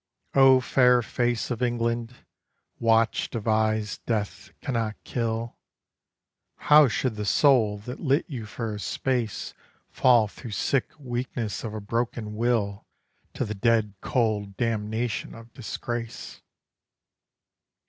[0.33, 2.15] O fair face Of England,
[2.79, 5.57] watched of eyes death cannot kill,
[6.55, 9.53] How should the soul that lit you for a space
[9.91, 12.87] Fall through sick weakness of a broken will
[13.35, 16.41] To the dead cold damnation of disgrace?